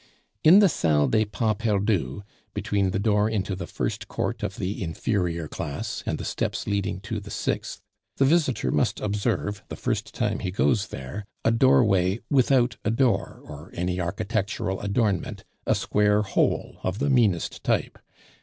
[0.43, 2.23] In the Salle des Pas Perdus,
[2.55, 6.99] between the door into the first court of the inferior class and the steps leading
[7.01, 7.83] to the sixth,
[8.17, 13.41] the visitor must observe the first time he goes there a doorway without a door
[13.43, 17.99] or any architectural adornment, a square hole of the meanest type.